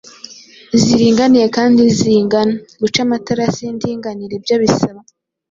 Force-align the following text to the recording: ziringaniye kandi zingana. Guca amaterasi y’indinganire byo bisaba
ziringaniye 0.81 1.47
kandi 1.57 1.81
zingana. 1.97 2.55
Guca 2.81 2.99
amaterasi 3.07 3.57
y’indinganire 3.61 4.35
byo 4.43 4.55
bisaba 4.61 4.99